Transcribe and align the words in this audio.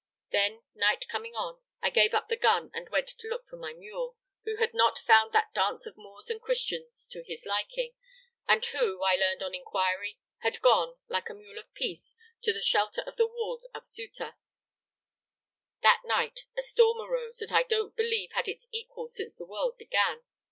Then, 0.31 0.63
night 0.73 1.07
coming 1.09 1.35
on, 1.35 1.61
I 1.79 1.91
gave 1.91 2.15
up 2.15 2.27
the 2.27 2.35
gun 2.35 2.71
and 2.73 2.89
went 2.89 3.07
to 3.09 3.27
look 3.27 3.47
for 3.47 3.57
my 3.57 3.71
mule, 3.71 4.17
who 4.45 4.53
evidently 4.53 4.65
had 4.65 4.73
not 4.73 4.97
found 4.97 5.31
that 5.31 5.53
dance 5.53 5.85
of 5.85 5.95
Moors 5.95 6.27
and 6.31 6.41
Christians 6.41 7.07
to 7.09 7.21
his 7.21 7.45
liking, 7.45 7.93
and 8.47 8.65
who, 8.65 9.03
I 9.03 9.15
learned 9.15 9.43
on 9.43 9.53
inquiry, 9.53 10.17
had 10.39 10.59
gone, 10.59 10.97
like 11.07 11.29
a 11.29 11.35
mule 11.35 11.59
of 11.59 11.71
peace, 11.75 12.15
to 12.41 12.51
the 12.51 12.63
shelter 12.63 13.03
of 13.05 13.17
the 13.17 13.27
walls 13.27 13.67
of 13.75 13.85
Ceuta. 13.85 14.33
"That 15.83 16.01
night 16.03 16.45
a 16.57 16.63
storm 16.63 16.99
arose 16.99 17.37
that 17.37 17.51
I 17.51 17.61
don't 17.61 17.95
believe 17.95 18.31
had 18.31 18.47
its 18.47 18.65
equal 18.71 19.07
since 19.07 19.37
the 19.37 19.45
world 19.45 19.77
began. 19.77 20.23